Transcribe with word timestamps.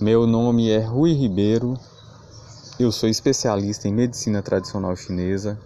Meu 0.00 0.28
nome 0.28 0.70
é 0.70 0.78
Rui 0.78 1.12
Ribeiro, 1.12 1.76
eu 2.78 2.92
sou 2.92 3.08
especialista 3.08 3.88
em 3.88 3.92
medicina 3.92 4.40
tradicional 4.40 4.94
chinesa. 4.94 5.58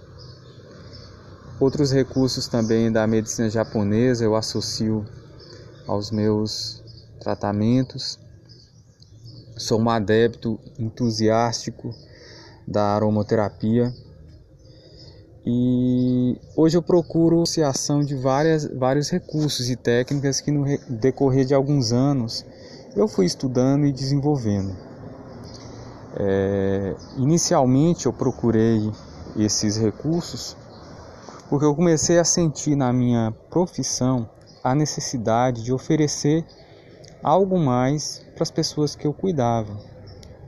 Outros 1.61 1.93
recursos 1.93 2.49
também 2.49 2.91
da 2.91 3.07
medicina 3.07 3.51
japonesa 3.51 4.25
eu 4.25 4.35
associo 4.35 5.05
aos 5.87 6.11
meus 6.11 6.83
tratamentos. 7.21 8.19
Sou 9.59 9.79
um 9.79 9.91
adepto 9.91 10.59
entusiástico 10.79 11.95
da 12.67 12.95
aromoterapia 12.95 13.93
e 15.45 16.41
hoje 16.57 16.79
eu 16.79 16.83
procuro 16.83 17.43
associação 17.43 18.03
de 18.03 18.15
várias, 18.15 18.65
vários 18.65 19.11
recursos 19.11 19.69
e 19.69 19.77
técnicas 19.77 20.41
que 20.41 20.51
no 20.51 20.65
decorrer 20.89 21.45
de 21.45 21.53
alguns 21.53 21.93
anos 21.93 22.47
eu 22.95 23.09
fui 23.09 23.27
estudando 23.27 23.87
e 23.87 23.93
desenvolvendo. 23.93 24.77
É, 26.15 26.95
inicialmente 27.17 28.07
eu 28.07 28.13
procurei 28.13 28.91
esses 29.37 29.79
recursos 29.79 30.57
porque 31.49 31.65
eu 31.65 31.75
comecei 31.75 32.19
a 32.19 32.25
sentir 32.25 32.77
na 32.77 32.93
minha 32.93 33.33
profissão 33.51 34.29
a 34.63 34.75
necessidade 34.75 35.63
de 35.63 35.73
oferecer 35.73 36.45
algo 37.23 37.59
mais 37.59 38.25
para 38.35 38.43
as 38.43 38.51
pessoas 38.51 38.95
que 38.95 39.07
eu 39.07 39.13
cuidava. 39.13 39.77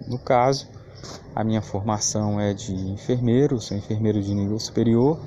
No 0.07 0.19
caso, 0.19 0.67
a 1.35 1.45
minha 1.45 1.61
formação 1.61 2.41
é 2.41 2.55
de 2.55 2.75
enfermeiro, 2.75 3.61
sou 3.61 3.77
enfermeiro 3.77 4.23
de 4.23 4.35
nível 4.35 4.59
superior. 4.59 5.19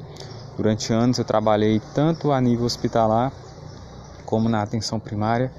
Durante 0.56 0.92
anos 0.92 1.20
eu 1.20 1.26
trabalhei 1.26 1.82
tanto 1.94 2.32
a 2.32 2.42
nível 2.42 2.66
hospitalar 2.66 3.32
como 4.26 4.50
na 4.50 4.62
atenção 4.62 5.00
primária, 5.00 5.52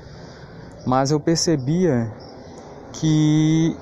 mas 0.88 1.10
eu 1.10 1.20
percebia 1.20 2.10
que 2.95 3.77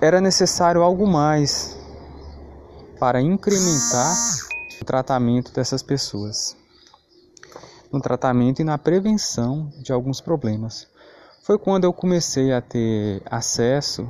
era 0.00 0.20
necessário 0.20 0.82
algo 0.82 1.06
mais 1.06 1.78
para 2.98 3.22
incrementar 3.22 4.16
o 4.80 4.84
tratamento 4.84 5.52
dessas 5.52 5.80
pessoas, 5.80 6.56
no 7.92 8.00
tratamento 8.00 8.60
e 8.60 8.64
na 8.64 8.76
prevenção 8.76 9.72
de 9.80 9.92
alguns 9.92 10.20
problemas. 10.20 10.88
Foi 11.44 11.56
quando 11.56 11.84
eu 11.84 11.92
comecei 11.92 12.52
a 12.52 12.60
ter 12.60 13.22
acesso 13.24 14.08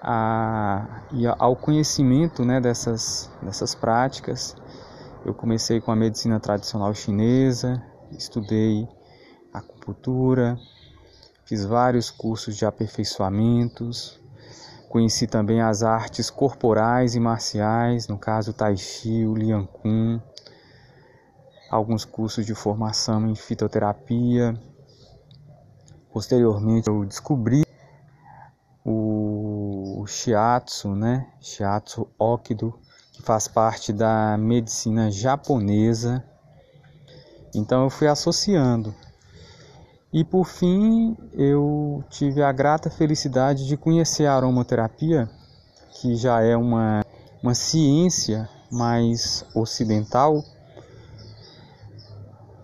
a, 0.00 1.02
ao 1.38 1.56
conhecimento 1.56 2.42
né, 2.42 2.58
dessas, 2.58 3.30
dessas 3.42 3.74
práticas. 3.74 4.56
Eu 5.26 5.34
comecei 5.34 5.78
com 5.78 5.92
a 5.92 5.96
medicina 5.96 6.40
tradicional 6.40 6.94
chinesa, 6.94 7.82
estudei 8.12 8.88
acupuntura, 9.84 10.58
fiz 11.44 11.64
vários 11.64 12.10
cursos 12.10 12.56
de 12.56 12.64
aperfeiçoamentos, 12.64 14.18
conheci 14.88 15.26
também 15.26 15.60
as 15.60 15.82
artes 15.82 16.30
corporais 16.30 17.14
e 17.14 17.20
marciais, 17.20 18.08
no 18.08 18.18
caso 18.18 18.54
Tai 18.54 18.74
Chi, 18.76 19.26
o 19.26 19.34
Lian 19.34 19.66
Kun, 19.66 20.20
alguns 21.70 22.04
cursos 22.04 22.46
de 22.46 22.54
formação 22.54 23.28
em 23.28 23.34
fitoterapia. 23.34 24.58
Posteriormente 26.10 26.88
eu 26.88 27.04
descobri 27.04 27.64
o 28.84 30.04
shiatsu, 30.06 30.94
né? 30.94 31.26
Shiatsu 31.40 32.06
Okido, 32.18 32.78
que 33.12 33.22
faz 33.22 33.48
parte 33.48 33.92
da 33.92 34.36
medicina 34.38 35.10
japonesa. 35.10 36.24
Então 37.54 37.84
eu 37.84 37.90
fui 37.90 38.06
associando. 38.06 38.94
E 40.14 40.22
por 40.22 40.44
fim, 40.44 41.16
eu 41.32 42.04
tive 42.08 42.40
a 42.40 42.52
grata 42.52 42.88
felicidade 42.88 43.66
de 43.66 43.76
conhecer 43.76 44.26
a 44.26 44.36
aromaterapia, 44.36 45.28
que 45.90 46.14
já 46.14 46.40
é 46.40 46.56
uma, 46.56 47.04
uma 47.42 47.52
ciência 47.52 48.48
mais 48.70 49.44
ocidental, 49.52 50.40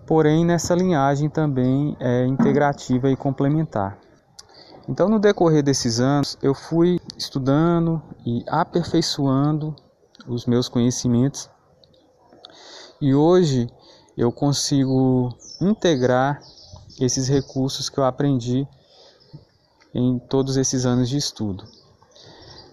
porém 0.07 0.45
nessa 0.45 0.73
linhagem 0.73 1.29
também 1.29 1.97
é 1.99 2.25
integrativa 2.25 3.09
e 3.09 3.17
complementar. 3.17 3.99
Então, 4.87 5.09
no 5.09 5.19
decorrer 5.19 5.61
desses 5.61 5.99
anos, 5.99 6.37
eu 6.41 6.55
fui 6.55 7.01
estudando 7.17 8.01
e 8.25 8.45
aperfeiçoando 8.47 9.75
os 10.25 10.45
meus 10.45 10.69
conhecimentos. 10.69 11.49
E 13.01 13.13
hoje 13.13 13.67
eu 14.15 14.31
consigo 14.31 15.35
integrar 15.59 16.39
esses 17.05 17.27
recursos 17.27 17.89
que 17.89 17.97
eu 17.97 18.03
aprendi 18.03 18.67
em 19.93 20.19
todos 20.19 20.57
esses 20.57 20.85
anos 20.85 21.09
de 21.09 21.17
estudo. 21.17 21.65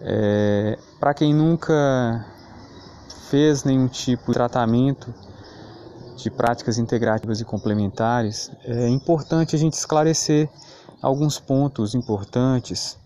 É, 0.00 0.78
Para 1.00 1.14
quem 1.14 1.34
nunca 1.34 2.26
fez 3.28 3.64
nenhum 3.64 3.88
tipo 3.88 4.26
de 4.28 4.34
tratamento 4.34 5.12
de 6.16 6.30
práticas 6.30 6.78
integrativas 6.78 7.40
e 7.40 7.44
complementares, 7.44 8.50
é 8.64 8.88
importante 8.88 9.54
a 9.54 9.58
gente 9.58 9.74
esclarecer 9.74 10.48
alguns 11.00 11.38
pontos 11.38 11.94
importantes 11.94 12.96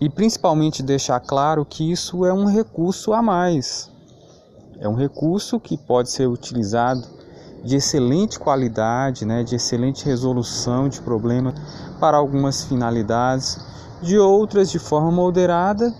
e 0.00 0.10
principalmente 0.10 0.82
deixar 0.82 1.20
claro 1.20 1.64
que 1.64 1.90
isso 1.90 2.24
é 2.24 2.32
um 2.32 2.46
recurso 2.46 3.12
a 3.12 3.22
mais. 3.22 3.90
É 4.78 4.88
um 4.88 4.94
recurso 4.94 5.58
que 5.58 5.76
pode 5.76 6.10
ser 6.10 6.26
utilizado 6.26 7.06
de 7.66 7.76
excelente 7.76 8.38
qualidade, 8.38 9.26
né, 9.26 9.42
de 9.42 9.56
excelente 9.56 10.04
resolução 10.04 10.88
de 10.88 11.00
problemas 11.00 11.54
para 11.98 12.16
algumas 12.16 12.64
finalidades, 12.64 13.58
de 14.00 14.16
outras 14.18 14.70
de 14.70 14.78
forma 14.78 15.10
moderada, 15.10 15.92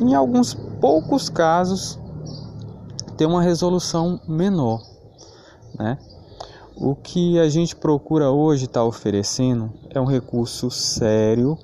em 0.00 0.14
alguns 0.14 0.54
poucos 0.80 1.28
casos 1.28 1.98
ter 3.16 3.26
uma 3.26 3.42
resolução 3.42 4.18
menor, 4.26 4.80
né? 5.78 5.98
O 6.74 6.94
que 6.96 7.38
a 7.38 7.48
gente 7.48 7.76
procura 7.76 8.30
hoje 8.30 8.64
estar 8.64 8.80
tá 8.80 8.86
oferecendo 8.86 9.70
é 9.90 10.00
um 10.00 10.06
recurso 10.06 10.70
sério, 10.70 11.58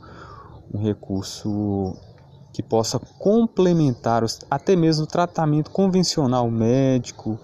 um 0.73 0.79
recurso 0.79 1.97
que 2.53 2.63
possa 2.63 3.01
complementar 3.19 4.23
os, 4.23 4.41
até 4.51 4.77
mesmo 4.77 5.05
o 5.05 5.07
tratamento 5.07 5.71
convencional 5.71 6.51
médico, 6.51 7.39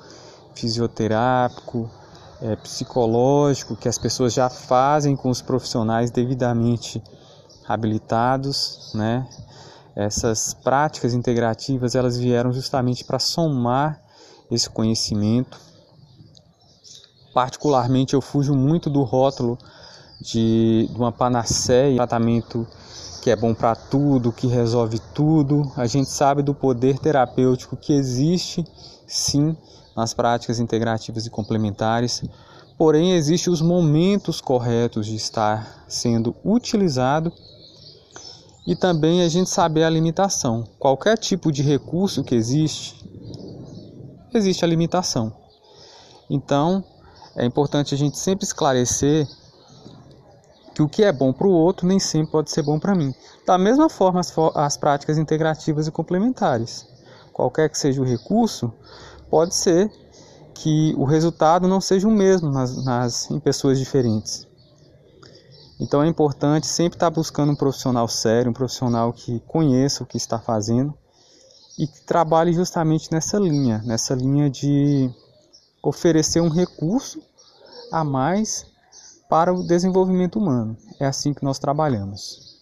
fisioterápico, 0.54 1.90
é, 2.40 2.56
psicológico, 2.56 3.76
que 3.76 3.88
as 3.88 3.98
pessoas 3.98 4.32
já 4.32 4.48
fazem 4.48 5.16
com 5.16 5.30
os 5.30 5.40
profissionais 5.40 6.10
devidamente 6.10 7.02
habilitados, 7.66 8.92
né? 8.94 9.26
Essas 9.96 10.54
práticas 10.54 11.14
integrativas 11.14 11.94
elas 11.94 12.18
vieram 12.18 12.52
justamente 12.52 13.04
para 13.04 13.18
somar 13.18 14.00
esse 14.50 14.68
conhecimento 14.68 15.56
Particularmente 17.34 18.14
eu 18.14 18.20
fujo 18.20 18.54
muito 18.54 18.88
do 18.88 19.02
rótulo 19.02 19.58
de, 20.20 20.88
de 20.88 20.96
uma 20.96 21.10
panaceia, 21.10 21.96
tratamento 21.96 22.64
que 23.20 23.28
é 23.28 23.34
bom 23.34 23.52
para 23.52 23.74
tudo, 23.74 24.30
que 24.30 24.46
resolve 24.46 25.00
tudo. 25.12 25.72
A 25.76 25.86
gente 25.86 26.08
sabe 26.08 26.42
do 26.42 26.54
poder 26.54 27.00
terapêutico 27.00 27.76
que 27.76 27.92
existe, 27.92 28.64
sim, 29.04 29.56
nas 29.96 30.14
práticas 30.14 30.58
integrativas 30.58 31.26
e 31.26 31.30
complementares. 31.30 32.22
Porém, 32.76 33.12
existem 33.12 33.52
os 33.52 33.60
momentos 33.60 34.40
corretos 34.40 35.06
de 35.06 35.16
estar 35.16 35.84
sendo 35.88 36.34
utilizado 36.44 37.32
e 38.66 38.74
também 38.74 39.22
a 39.22 39.28
gente 39.28 39.50
saber 39.50 39.84
a 39.84 39.90
limitação. 39.90 40.64
Qualquer 40.78 41.18
tipo 41.18 41.52
de 41.52 41.62
recurso 41.62 42.24
que 42.24 42.34
existe, 42.34 43.04
existe 44.32 44.64
a 44.64 44.68
limitação. 44.68 45.32
Então, 46.28 46.82
é 47.36 47.44
importante 47.44 47.94
a 47.94 47.98
gente 47.98 48.18
sempre 48.18 48.44
esclarecer 48.44 49.28
que 50.74 50.82
o 50.82 50.88
que 50.88 51.04
é 51.04 51.12
bom 51.12 51.32
para 51.32 51.46
o 51.46 51.52
outro 51.52 51.86
nem 51.86 52.00
sempre 52.00 52.32
pode 52.32 52.50
ser 52.50 52.62
bom 52.62 52.78
para 52.78 52.94
mim. 52.94 53.14
Da 53.46 53.56
mesma 53.56 53.88
forma, 53.88 54.20
as, 54.20 54.32
as, 54.54 54.76
práticas 54.76 55.18
integrativas 55.18 55.86
e 55.86 55.90
complementares. 55.90 56.86
Qualquer 57.32 57.68
que 57.68 57.78
seja 57.78 58.00
o 58.00 58.04
recurso, 58.04 58.72
pode 59.30 59.54
ser 59.54 59.90
que 60.54 60.94
o 60.96 61.04
resultado 61.04 61.66
não 61.66 61.80
seja 61.80 62.06
o 62.06 62.10
mesmo 62.10 62.50
nas, 62.50 62.84
nas, 62.84 63.30
em 63.30 63.40
pessoas 63.40 63.78
diferentes. 63.78 64.46
Então 65.80 66.02
é 66.02 66.06
importante 66.06 66.66
sempre 66.66 66.96
estar 66.96 67.10
buscando 67.10 67.52
um 67.52 67.56
profissional 67.56 68.06
sério, 68.06 68.50
um 68.50 68.54
profissional 68.54 69.12
que 69.12 69.40
conheça 69.40 70.02
o 70.02 70.06
que 70.06 70.16
está 70.16 70.38
fazendo 70.38 70.94
e 71.78 71.86
que 71.86 72.00
trabalhe 72.02 72.52
justamente 72.52 73.10
nessa 73.10 73.38
linha, 73.38 73.82
nessa 73.84 74.14
linha 74.14 74.48
de 74.48 75.10
oferecer 75.82 76.40
um 76.40 76.48
recurso 76.48 77.20
a 77.90 78.04
mais 78.04 78.66
para 79.28 79.52
o 79.52 79.66
desenvolvimento 79.66 80.38
humano. 80.38 80.76
É 81.00 81.06
assim 81.06 81.34
que 81.34 81.44
nós 81.44 81.58
trabalhamos. 81.58 82.53